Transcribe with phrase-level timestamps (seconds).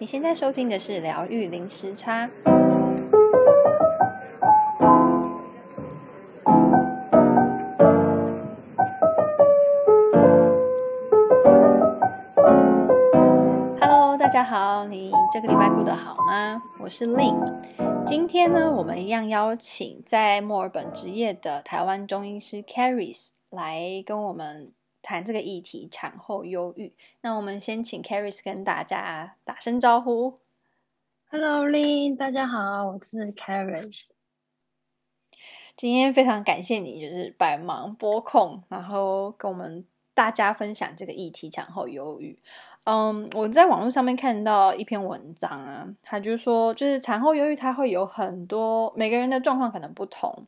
[0.00, 2.30] 你现在收听的是疗愈零时差。
[13.78, 16.62] Hello，大家好，你这个礼拜过得好吗？
[16.82, 17.60] 我是 Lynn。
[18.06, 24.72] 今天呢，我们一样邀请在墨尔本执业的台湾中医师 Caris 来跟我们。
[25.02, 26.92] 谈这个议题，产后忧郁。
[27.22, 30.38] 那我们先请 Caris 跟大家打声招呼。
[31.30, 34.04] Hello，Lynn，大家好，我是 Caris。
[35.76, 42.38] 今天非常感谢你，就是百忙拨空，然后跟我们大家分享这个议题——产后忧郁。
[42.84, 50.46] 嗯，我在网络上面看到一篇文章啊，他就说，就是产后忧郁，它会有很多每个人的状况可能不同。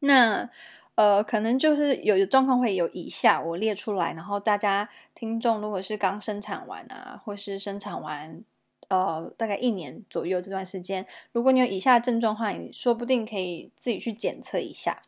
[0.00, 0.50] 那
[0.96, 8.44] 呃，可能就是有的状况会有以下，我列出来，然后大家听众如果是刚生产完啊，或是生产完
[8.88, 15.02] 呃大概一年左右这段时间，如果你有以下症状的话，你说不定可以自己去检测一下。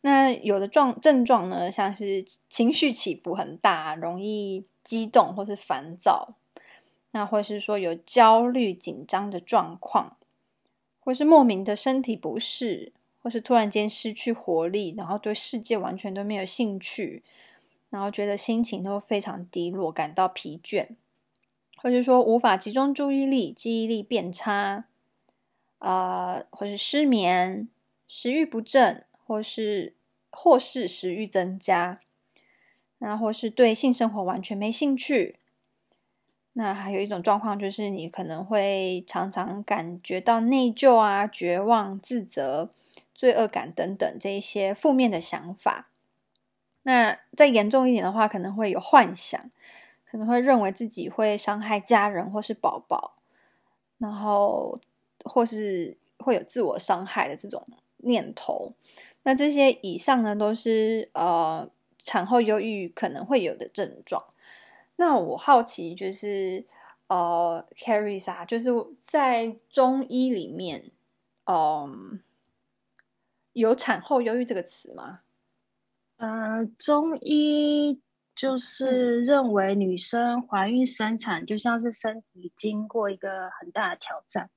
[0.00, 6.34] 那有的状症状呢，像是情绪起伏很大，容易激动或是烦躁，
[7.12, 10.16] 那或是说有焦虑紧张的状况，
[10.98, 12.92] 或是莫名的身体不适。
[13.22, 17.22] 或是突然间失去活力，然后对世界完全都没有兴趣，
[17.90, 20.88] 然后觉得心情都非常低落，感到疲倦，
[21.76, 24.86] 或是说无法集中注意力，记忆力变差，
[25.78, 27.68] 啊、或是失眠、
[28.08, 29.94] 食欲不振，或是
[30.30, 32.00] 或是食欲增加，
[32.98, 35.36] 那或是对性生活完全没兴趣。
[36.54, 42.70] 那还有一种状况就是你可能会常常感觉到内疚啊、绝望、自责。
[43.20, 45.90] 罪恶感等等这一些负面的想法，
[46.84, 49.38] 那再严重一点的话，可能会有幻想，
[50.10, 53.16] 可能会认为自己会伤害家人或是宝宝，
[53.98, 54.80] 然后
[55.22, 57.62] 或是会有自我伤害的这种
[57.98, 58.72] 念头。
[59.24, 64.24] 那这些以上呢，都是呃产后忧郁可能会有的症状。
[64.96, 66.64] 那我好奇就是
[67.08, 70.90] 呃，Caris 啊，就是在中医里面，
[71.44, 72.18] 嗯、
[73.52, 75.20] 有产后忧郁这个词吗？
[76.18, 78.00] 呃，中医
[78.36, 84.50] 就是认为女生怀孕生产就像是身体经过一个很大的挑战，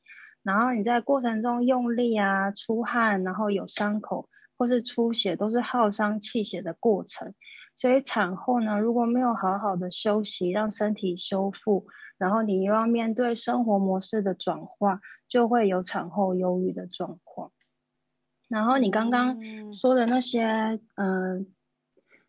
[0.43, 4.27] 然后你在过程中用力啊、出汗，然后有伤口
[4.57, 7.33] 或是出血，都是耗伤气血的过程。
[7.75, 11.87] 所以产后呢，如果没有好好的休息，让身体修复，
[12.17, 14.99] 然后你又要面对生活模式的转化，
[15.29, 17.52] 就会有产后忧郁的状况。
[18.53, 19.35] 然后你刚刚
[19.73, 20.45] 说的那些，
[20.93, 21.47] 嗯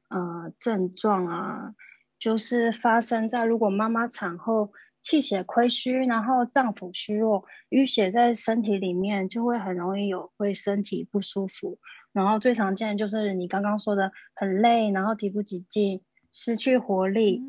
[0.08, 1.74] 呃，呃症状啊，
[2.18, 11.78] 就是发生在如果妈妈产后气血亏虚，然后脏腑虚弱，淤血在身体里面，就会很容易有会身体不舒服。
[12.14, 16.00] 然后最常见的就是你刚刚说的很累，然后提不起劲，
[16.32, 17.42] 失去活力。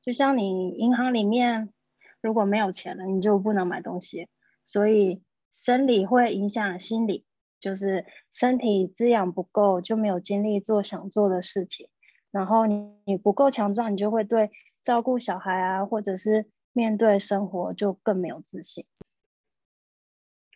[0.00, 1.68] 就像你银行里面
[2.22, 4.26] 如果没有钱了，你就不能买东西，
[4.64, 5.22] 所以
[5.52, 7.26] 生理会影响心理。
[7.64, 11.88] 就是身体滋养不够，就没有精力做想做的事情。
[12.30, 14.50] 然后你你不够强壮，你就会对
[14.82, 18.84] 照顾小孩啊，或者是面对生活就更没有自信。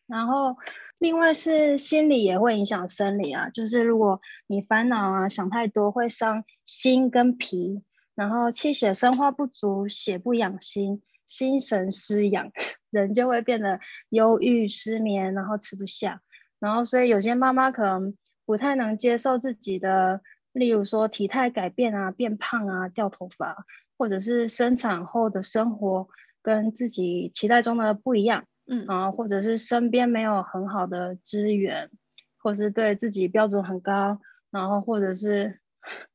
[0.07, 0.55] 然后
[0.99, 7.83] 另外是心理也会影响生理啊，就是如果你烦恼啊，想太多，会伤心跟脾。
[8.15, 12.51] 然后气血生化不足，血不养心，心神失养，
[12.91, 13.79] 人就会变得
[14.11, 16.21] 忧郁、失眠，然后吃不下。
[16.61, 18.15] 然后，所以有些妈妈可能
[18.45, 20.21] 不太能接受自己的，
[20.53, 23.65] 例如说体态改变啊、变胖啊、掉头发，
[23.97, 26.09] 或者是生产后的生活
[26.43, 31.91] 跟自己期待中的不一样，嗯，然后，或者是身边没有很好的资源，
[32.39, 34.19] 或是对自己标准很高，
[34.51, 35.61] 然后或者是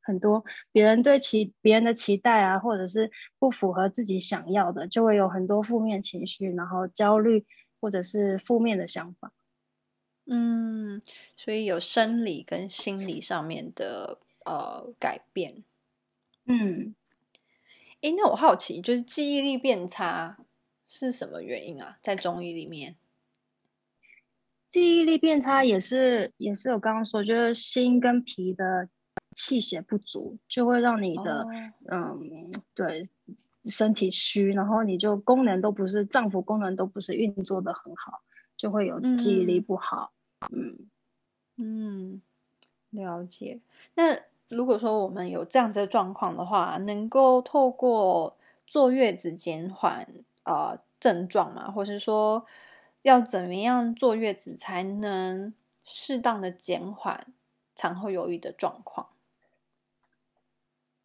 [0.02, 3.10] 很多别人对其别人的期待啊，或者是
[3.40, 7.46] 不符合自己想要的，就会有很多负面情绪，然后焦虑
[7.80, 9.32] 或者是负面的想法。
[10.26, 11.02] 嗯，
[11.36, 15.64] 所以有生理跟心理上面的呃改变。
[16.46, 16.96] 嗯，
[18.02, 20.38] 诶，那我好奇，就是记忆力变差
[20.88, 21.98] 是什么原因啊？
[22.02, 22.96] 在中医里面，
[24.70, 28.88] 记忆力变差也是也是我刚刚说，就是心跟脾的
[29.36, 31.44] 气血不足，就会让你的、
[31.90, 33.04] 哦、嗯对
[33.66, 38.22] 身体虚，然后你就功能都不是脏腑功能都不是运作的很好。
[38.58, 40.12] 就会有记忆力不好，
[40.52, 40.90] 嗯
[41.58, 42.22] 嗯，
[42.90, 43.60] 了解。
[43.96, 44.18] 那
[44.50, 50.08] 如果说我们有这样子的状况的话，能够透过坐月子减缓
[50.44, 51.70] 呃症状嘛？
[51.72, 52.46] 或是说
[53.02, 55.54] 要怎么样坐月子才能
[55.84, 57.34] 适当的减缓
[57.76, 59.10] 产后忧郁的状况？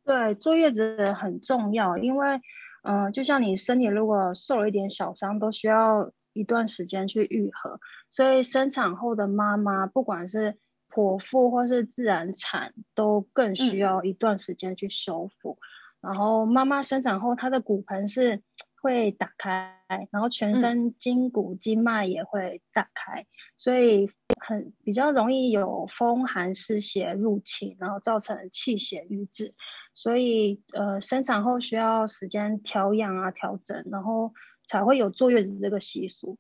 [0.04, 2.40] 对，坐月子很重要，因为，
[2.82, 7.80] 嗯、呃，就像你身体如果受了一点小伤，都需要一段时间去愈合，
[8.10, 10.56] 所以生产后的妈妈，不管是
[10.90, 15.58] 剖腹或是自然产，都更需要一段时间去修复。
[16.00, 18.42] 嗯、然后妈妈生产后，她的骨盆是
[18.80, 19.76] 会打开，
[20.10, 23.26] 然后全身筋骨经脉也会打开，嗯、
[23.56, 24.08] 所以
[24.40, 29.52] 很比较容易有风寒湿邪入侵，然后造成气血瘀滞。
[29.94, 34.32] 所以呃，生产后需要时间调养啊、调整，然后
[34.68, 36.38] 才会有坐月子这个习俗。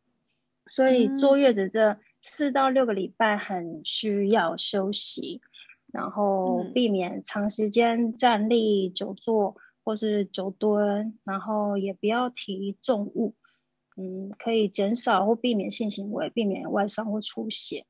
[0.66, 5.40] 所以坐月子这四到六个礼拜很需要休息，
[5.92, 9.56] 然后避免长时间站立、久坐。
[9.84, 13.34] 或是久蹲，然后也不要提重物，
[13.96, 17.86] 嗯，可以减少或避免性行为，避免外伤或出血，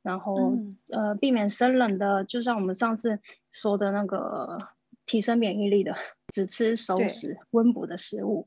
[0.00, 4.56] 然后、嗯、呃，避免生冷的，就像我们上次说的那个
[5.04, 5.94] 提升免疫力的，
[6.28, 8.46] 只吃熟食、温补的食物。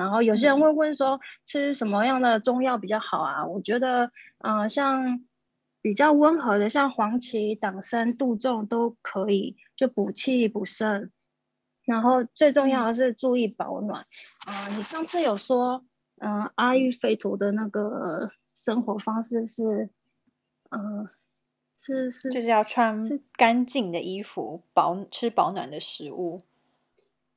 [0.00, 3.44] 然后有些人会问说，嗯、吃什么样的中药比较好啊？
[3.46, 5.22] 我觉得，呃，像
[5.82, 11.12] 比较温和的，像黄芪、党参、杜仲都可以，就补气补肾。
[11.84, 14.00] 然后最重要的是注意保暖
[14.46, 14.76] 啊、呃！
[14.76, 15.84] 你上次有说，
[16.18, 19.88] 嗯、呃，阿育吠陀的那个生活方式是，
[20.70, 21.10] 嗯、呃，
[21.76, 22.98] 是是，就是要穿
[23.32, 26.42] 干净的衣服，保吃保暖的食物。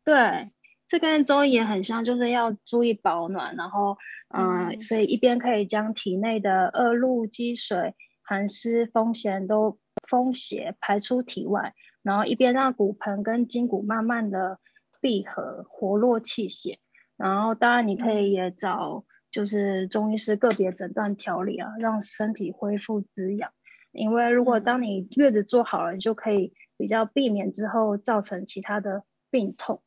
[0.03, 0.51] 对，
[0.93, 3.55] 这跟中医也很像，就是要注意保暖。
[3.55, 3.97] 然后，
[4.27, 11.73] 呃、嗯，所以一边可以将体内的恶露、积水、寒湿、风邪都风邪排出体外。
[12.03, 14.59] 然后一边让骨盆跟筋骨慢慢的
[15.01, 16.77] 闭合，活络气血。
[17.17, 23.49] 然后当然你可以也找就是中医师个别诊断调理啊，让身体恢复滋养。
[23.93, 29.81] 因为如果当你月子做好了，你就可以比较避免之后造成其他的病痛。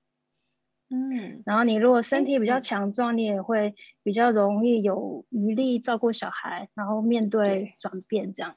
[0.89, 8.55] 嗯，然后你如果身体比较强壮，你也会比较容易有余力照顾小孩，然后面对转变这样。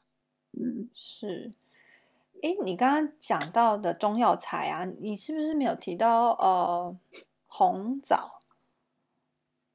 [0.52, 1.52] 嗯，是。
[2.42, 6.96] 哎，你刚刚讲到的中药材啊，你是不是没有提到呃
[7.48, 8.40] 红枣？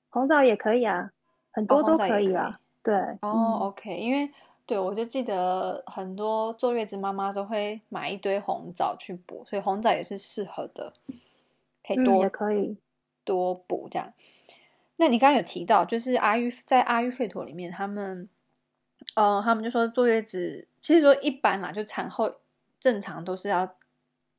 [0.09, 1.11] 红枣也可以啊，
[1.51, 2.47] 很多都可以啊。
[2.47, 4.31] 哦、以对，哦、嗯、，OK，因为
[4.65, 10.93] 对我就记得很多坐月子妈妈都会买一堆红枣去补，所以红枣也是适合的，
[11.87, 12.77] 可以多、嗯、也可以
[13.25, 14.13] 多补这样。
[14.97, 18.29] 那你刚刚有提到，就是阿育在阿育吠陀里面，他们
[19.15, 22.35] 呃，他们就说坐月子其实说一般啦，就产后。
[22.81, 23.77] 正常都是要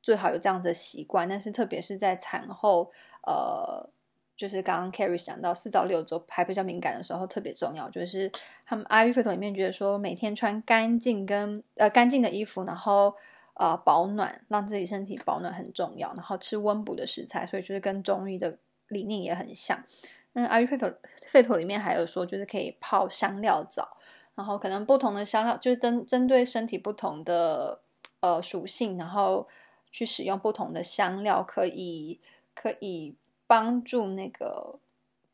[0.03, 2.91] 最好有这样子的习惯，但是特别是在产后，
[3.25, 3.89] 呃，
[4.37, 8.31] 就是刚刚 Carrie 讲到四到六周还比较敏感的时候，特别重要，就是
[8.63, 13.15] 他们阿育吠陀里面觉得说，每天穿干净跟呃干净的衣服，然后
[13.55, 18.57] 呃保暖，让自己身体保暖很重要，然后吃温补的食材，所以就是跟中医的
[18.87, 19.83] 理念也很像。
[20.31, 20.89] 那阿育吠陀
[21.29, 23.97] 吠陀里面还有说，就是可以泡香料澡，
[24.35, 27.81] 然后可能不同的香料就是针针对身体不同的。
[28.21, 29.47] 呃，属性，然后
[29.91, 32.19] 去使用不同的香料，可以
[32.55, 33.15] 可以
[33.45, 34.79] 帮助那个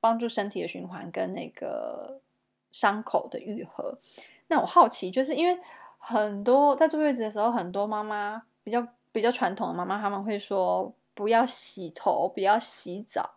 [0.01, 2.19] 帮助身体的循环跟那个
[2.69, 3.97] 伤口的愈合。
[4.47, 5.57] 那我好奇，就是因为
[6.03, 13.35] 很多在坐月子的时候，很多妈妈比较比较传统的妈妈，他们会说不要洗头，不要洗澡。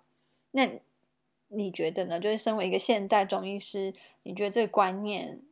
[0.52, 0.80] 那
[1.48, 2.18] 你觉得呢？
[2.18, 3.92] 就是身为一个现代中医师，
[4.22, 5.42] 你觉得这个观念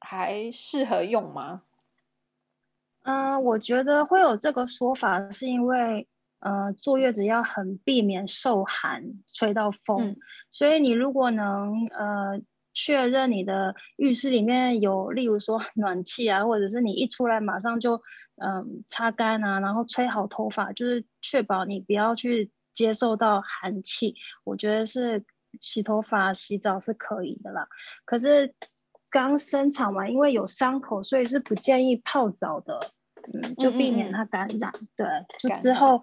[0.00, 1.62] 还适合用吗？
[3.04, 6.06] 嗯、呃，我觉得会有这个说法，是因为
[6.40, 10.16] 呃，坐月子要很避免受寒吹到风，嗯、
[10.50, 12.40] 所以你如果能呃
[12.72, 17.96] 确认你的浴室里面有，例如说 暖气啊，或者是你一出来马上就
[18.36, 24.14] 嗯、呃、擦干啊，然后吹好头发，就是确保你不要去接受到寒气。
[24.44, 25.24] 我觉得是
[25.60, 27.66] 洗头发、洗澡是可以的啦。
[28.04, 28.54] 可是
[29.10, 32.92] 刚生产完，因为有伤口，所以是不建议泡澡的。
[33.34, 34.72] 嗯，就避免它感染。
[34.74, 35.06] 嗯嗯对，
[35.38, 36.02] 就之后，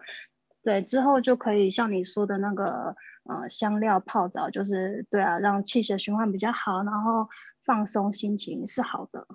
[0.63, 2.95] 对之后就可以像你说的那个，
[3.27, 7.27] 呃，香料泡澡，就是对啊，让气血循环比较好，然后
[7.63, 9.27] 放松心情是好的。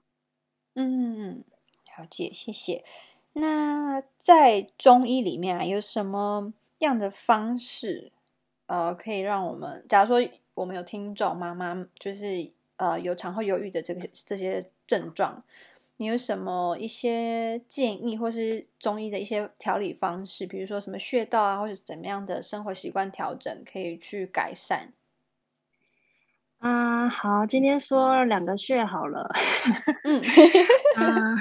[0.74, 1.44] 嗯，
[1.98, 2.84] 了解，谢谢。
[3.34, 8.12] 那在中医里面啊，有什么样的方式，
[8.66, 15.42] 呃，可以让我们，假如说我们有听众妈妈，就是呃有产后忧郁的这个这些症状。
[15.98, 24.92] 你有什么一些建议，或是中医的一些调理方式，比如说什么穴道啊，或者怎么样的生活习惯调整，可以去改善？
[27.10, 29.28] 好，今天说两个穴好了。
[30.04, 30.22] 嗯，
[30.96, 31.38] 嗯，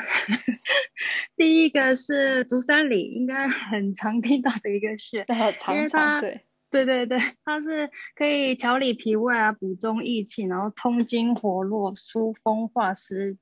[1.36, 6.42] 第一个是足三里，应该很常听到的一个穴， 对，常常，对。
[6.72, 13.38] 对对对，它是可以调理脾胃啊，补中益气，然后通经活络、疏风化湿、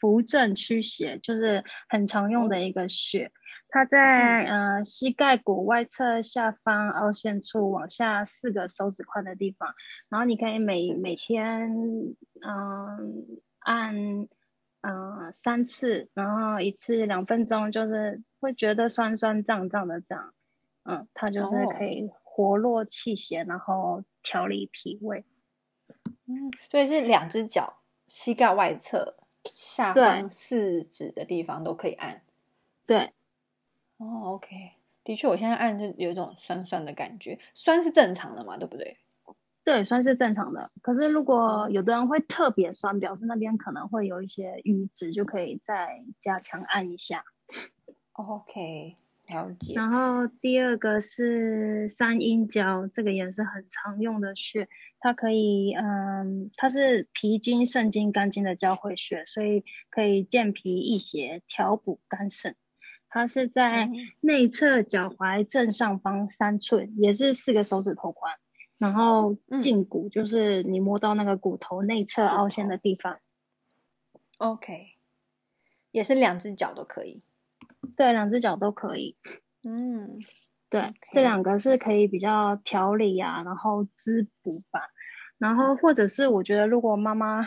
[0.00, 3.32] 扶正驱邪，就是很常用的一个穴。
[3.68, 9.74] 它在呃膝盖骨外侧下方凹陷处往下四个手指宽的地方，
[10.08, 12.06] 然后你可以每每天嗯、
[12.40, 12.98] 呃、
[13.58, 13.94] 按
[14.82, 20.32] 嗯、呃、三次，然后一次两分钟，就是会觉得酸酸胀胀的这样，
[20.84, 22.08] 嗯，它就是可以。
[22.38, 25.24] 活络气血，然后调理脾胃。
[26.26, 32.22] 嗯，所以是两只脚，膝盖外侧下方四指的地方都可以按。
[32.86, 33.12] 对。
[33.96, 34.70] 哦，OK，
[35.02, 38.98] 的确，我现在按就有一种酸酸的感觉，酸是正常的嘛，对不对？
[39.64, 40.70] 对，酸是正常的。
[40.80, 47.24] 可是如果有的人会特别酸，表示那边可能会有一些瘀滞，就可以再加强按一下。
[48.12, 48.94] OK。
[49.28, 49.74] 了解。
[49.74, 54.68] 然后第二个是三阴交，这个也是很常用的穴，
[54.98, 62.56] 它可以，嗯，它是脾经、肾经、肝经的交汇穴，所以可以健脾益血、调补肝肾。
[63.10, 68.34] 它是在内侧脚踝正上方三寸，也是四个手指头宽。
[68.78, 73.18] 然后胫骨就是你摸到那个骨头内侧凹陷的地方。
[74.36, 74.92] OK，
[75.90, 77.24] 也是两只脚都可以。
[77.98, 79.16] 对，两只脚都可以。
[79.64, 80.20] 嗯，
[80.70, 80.94] 对，okay.
[81.14, 84.82] 这两个是可以比较调理啊，然后滋补吧。
[85.36, 87.44] 然后或者是我觉得，如果妈妈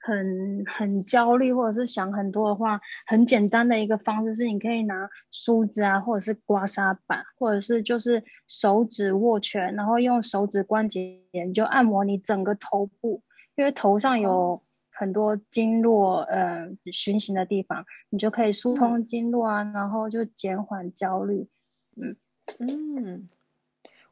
[0.00, 13.22] 很很焦虑，或者是想很多的话，很简单的一个方式是，你可以拿梳子啊，或者是刮痧板，或者是就是手指握拳，然后用手指关节炎就按摩你整个头部，
[13.54, 14.62] 因为头上有。
[14.94, 14.98] Oh.
[15.02, 21.48] 很多经络呃循行的地方，你就可以疏通经络啊，嗯、然后就减缓焦虑。
[21.96, 22.14] 嗯
[22.58, 23.28] 嗯，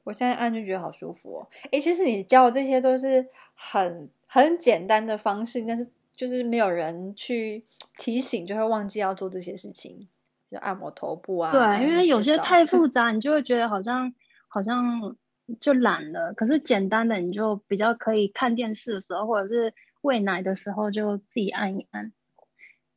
[0.05, 1.49] 我现在按就觉得好舒服哦。
[1.71, 7.63] 诶，其实你教的这些都是很很简单的方式，但是就是没有人去
[7.99, 10.09] 提醒，就会忘记要做这些事情，
[10.51, 11.53] 就按摩头部啊。
[11.53, 14.13] 对，因为有些太复杂，你就会觉得好像
[14.49, 15.15] 好像
[15.61, 16.33] 就懒了。
[16.33, 19.73] 可是简单的，你就比较可以看电视的时候，或者是。
[20.03, 22.13] 喂奶的时候就自己按一按，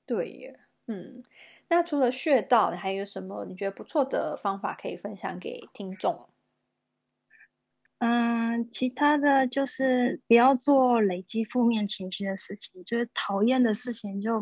[0.06, 1.24] 对耶，嗯，
[1.70, 6.30] 那除了穴道，你还有什么你觉得不错的方法可以分享给听众？
[8.00, 14.42] 嗯，其他的就是不要做累积负面情绪的事情，就是讨厌的事情就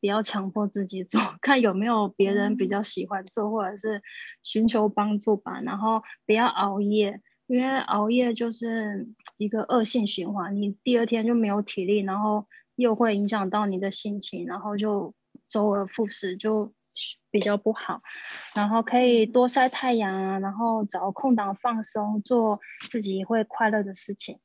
[0.00, 4.02] 不要强迫自己做， 看有没有别人比较喜欢做，嗯、或者是
[4.42, 5.60] 寻求帮助吧。
[5.60, 7.20] 然后不要熬夜。
[7.46, 12.46] 因为熬夜就是一个恶性循环，你第二天就没有体力，然后
[12.76, 15.14] 又会影响到你的心情，然后就
[15.46, 16.72] 周而复始，就
[17.30, 18.00] 比较不好。
[18.54, 22.58] 然后可以多晒太阳啊，然后找空档放松，做
[22.88, 24.38] 自己会快乐的事情。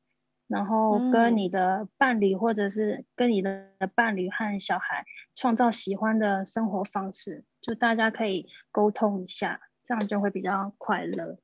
[0.48, 11.38] 然后跟你的伴侣或者是跟你的伴侣和小孩创造喜欢的生活方式，就大家可以沟通一下，这样就会比较快乐。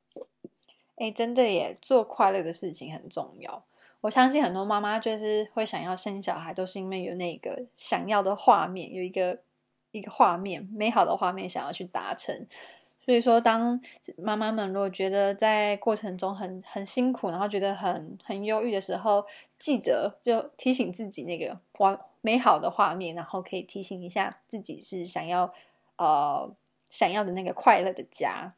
[0.97, 3.63] 哎，真的耶，做快乐的事情很重要。
[4.01, 9.39] 我相信很多妈妈就是会想要生小孩，都是因为有那个想要的画面，有一个
[9.91, 12.45] 一个画面，美好的画面想要去达成。
[13.03, 13.79] 所以说，当
[14.17, 19.25] 妈妈们如果觉得在过程中很很辛苦，然后觉得很很忧郁的时候，
[19.59, 25.53] 记得就提醒自己那个完美好的画面，然后可以提醒一下自己是想要
[25.97, 26.51] 呃
[26.89, 28.55] 想要的那个快乐的家。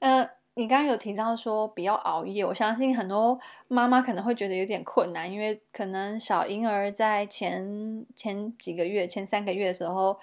[0.00, 10.16] 嗯、你刚刚有提到说不要熬夜，我相信很多妈妈可能会觉得有点困难，因为可能小婴儿在前前几个月、前三个月的时候，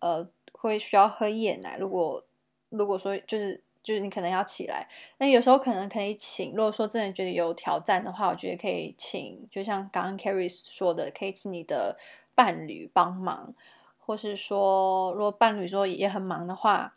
[0.00, 1.78] 呃，会需要喝夜奶。
[1.78, 2.22] 如果
[2.68, 6.50] 如果说就是就是你可能要起来，那有时候可能可以请。
[6.54, 11.96] 如果说真的觉得有挑战的话，我觉得可以请，就像刚刚 Carrie 说的，可以请你的
[12.34, 13.54] 伴侣帮忙，
[13.96, 16.96] 或是说如果伴侣说也很忙的话，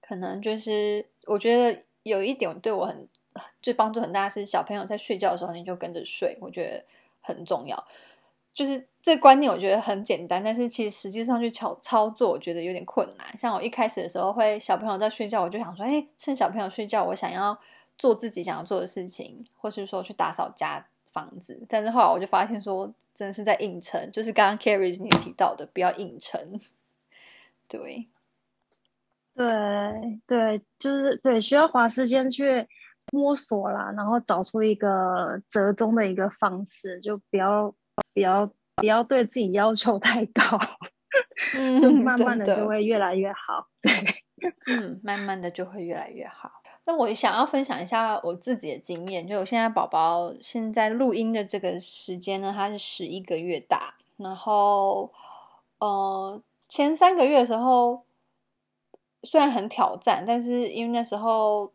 [0.00, 1.84] 可能就是我觉得。
[2.02, 3.08] 有一点对我很
[3.62, 6.84] 就帮助很大，是小朋友在睡觉的时候你就跟着睡，我觉得
[7.20, 7.86] 很重要。
[8.52, 13.36] 就是这观念我觉得很简单，但是其实实际上去操操作，我觉得有点困难。
[13.36, 17.56] 像我一开始的时候，会小朋友在睡觉，我就想说，哎，趁小朋友睡觉，我想要
[17.96, 21.64] 做自己想要做的事情，或是说去打扫家房子。
[21.68, 26.60] 但是后来我就发现说，真的是在硬撑，就是刚刚 Carrie 你提到的，不要硬撑，
[27.68, 28.08] 对。
[29.40, 32.68] 对对，就是对，需要花时间去
[33.10, 37.74] 摸索啦，然后找出一个折中的一个方式，就不要
[38.12, 40.42] 不要不要对自己要求太高，
[41.56, 43.66] 嗯，就慢慢的就会越来越好。
[43.80, 43.90] 对，
[44.68, 46.50] 嗯，慢慢的就会越来越好。
[46.84, 55.10] 那我想要分享一下我自己的经验，就我现在宝宝现在录音的这个时间呢，他是十一个月大，然后
[55.78, 58.04] 呃前三个月的时候
[59.22, 61.72] 虽然很挑战，但是因为那时候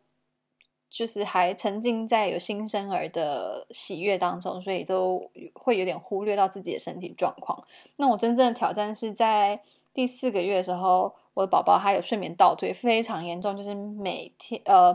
[0.90, 7.64] 就是还沉浸在有新生儿的喜悦当中，所以都会有点忽略到自己的身体状况。
[7.96, 9.60] 那我真正的挑战是在
[9.92, 11.14] 第四个月的时候。
[11.36, 14.94] 我的宝宝还有睡眠倒退，非常严重，就是每天呃，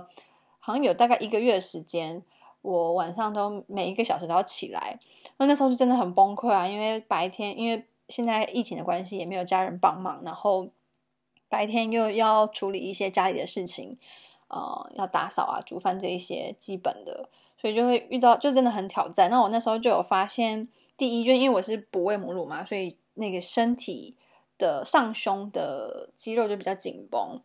[0.58, 2.24] 好像有大概一个月的时间，
[2.63, 4.98] 我晚上都每一个小时都要起来。
[5.38, 10.67] 那那时候就真的很崩溃啊，因为白天因为现在疫情的关系，也没有家人帮忙，然后
[11.51, 13.96] 白天又要处理一些家里的事情，
[14.48, 17.29] 呃，要打扫啊、煮饭这一些基本的，
[17.60, 19.29] 所以就会遇到就真的很挑战。
[19.29, 20.67] 那我那时候就有发现，
[20.98, 24.15] 第一就因为我是哺喂母乳嘛，所以那个身体。
[24.58, 27.41] 的上胸的肌肉就比较紧绷，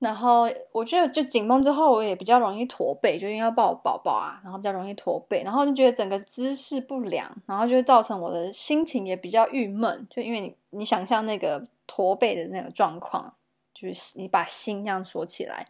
[0.00, 13.34] 然后我觉得就紧绷之后，我也比较容易驼背，就因为要抱宝宝啊，然后比较容易驼背，然后就觉得整个姿势不良，然后就会造成我的心情也比较郁闷，就因为你你想象那个驼背的那个状况，
[13.74, 15.66] 就是你把心这样锁起来，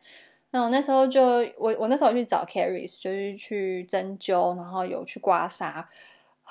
[0.50, 1.22] 那我那时候就
[1.56, 5.86] 我我那时候去找 Carries，就是去针灸，然后有去刮痧。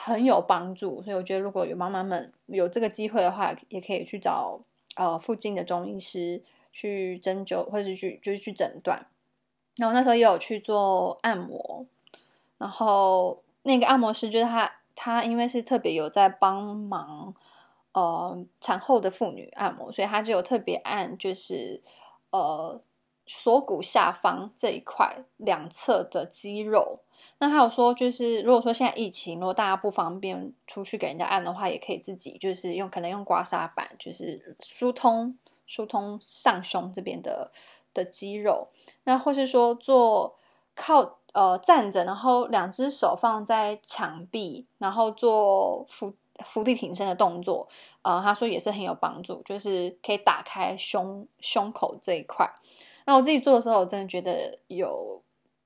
[0.02, 4.62] 很有帮助，所以我觉得如果有妈妈们有这个机会的话，也可以去找
[4.96, 9.06] 呃附近的中医师去针灸，或者是去就是去诊断。
[9.76, 11.86] 然后那时候也有去做按摩，
[12.58, 17.36] 然后那个按摩师就是他，他因为是特别有在帮忙
[17.94, 21.82] 呃产后的妇女按摩，所以他就有特别按就是
[22.32, 22.82] 呃
[23.26, 27.00] 锁骨下方这一块两侧的肌肉。
[27.40, 37.52] 那还有说，就是如果说现在疫情，如果大家不方便出去给人家按的话，也可以自己就是用可能用刮痧板，就是疏通疏通上胸这边的
[37.94, 38.70] 的肌肉。
[39.04, 40.38] 那或是说做
[40.76, 47.68] 靠呃站着，然后两只手放在墙壁，然后做伏伏地挺身的动作，
[48.02, 52.50] 呃，他说也是很有帮助，就是可以打开胸胸口这一块。
[53.06, 55.22] 那我自己做的时候，我真的觉得有。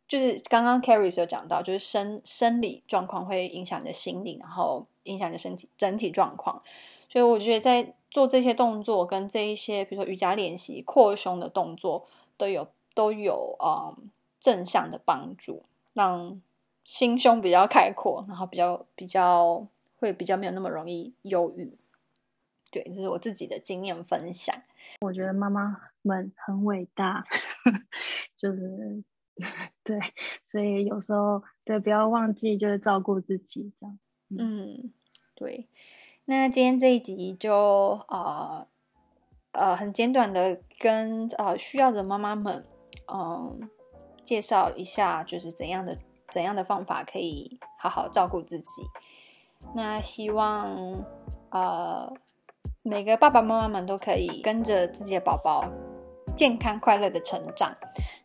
[0.06, 6.62] 就是刚刚 Caris 有讲到，就是生生理状况会影响你的心理，然后影响你的身体整体状况。
[7.10, 12.06] 所以我觉得在做这些动作跟这一些，比如说瑜伽练习、扩胸的动作，
[12.38, 16.40] 都有都有嗯正向的帮助，让
[16.84, 19.66] 心胸比较开阔，然后比较比较
[20.04, 21.78] 会比较没有那么容易忧郁。
[22.72, 24.56] 对，这是我自己的经验分享。
[25.02, 27.24] 我觉得妈妈们很伟大，
[28.38, 29.04] 就是。
[29.84, 30.00] 对，
[30.44, 33.98] 所以有时候对，不要忘记就是照顾自己这样。
[34.30, 34.94] 嗯，嗯
[35.34, 35.68] 对。
[36.26, 37.52] 那今天这一集就
[38.10, 38.68] 呃
[39.54, 42.63] 呃很简短的跟呃需要的妈妈们
[43.12, 43.60] 嗯、呃、
[44.24, 45.98] 介绍一下，就是怎样的
[46.32, 48.84] 怎样的方法可以好好照顾自己。
[49.76, 50.69] 那希望
[51.52, 52.12] 呃
[52.82, 55.65] 每个爸爸妈妈们都可以跟着自己的宝宝。
[56.36, 57.71] 健康快乐的成长。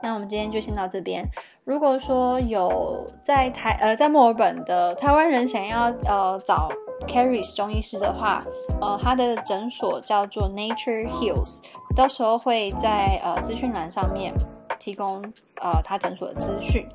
[0.01, 1.22] 那我们今天就先到这边。
[1.64, 6.70] 如果说有在台呃在墨尔本的台湾人想要呃找
[7.07, 8.42] Caris 中医师的话，
[8.81, 11.59] 呃他的诊所叫做 Nature Heals，
[11.94, 14.33] 到时候会在呃资讯栏上面
[14.79, 15.22] 提供
[15.61, 16.88] 呃他诊所的资讯。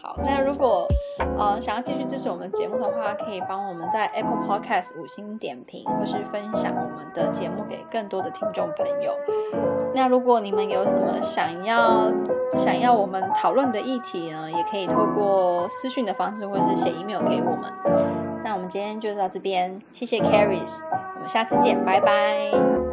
[0.00, 0.86] 好，那如果
[1.36, 9.12] 呃想要继续支持我们节目的话，可以帮我们在 Apple Podcast 五星点评，或是分享我们的节目给更多的听众朋友。
[9.94, 12.12] 那如果你们有什么想要
[12.56, 17.72] 想要我们讨论的议题呢，也可以透过私讯的方式，或是写 email 给我们。
[18.44, 20.80] 那我们今天就到这边，谢谢 Caris，
[21.16, 22.87] 我们下次见，拜拜。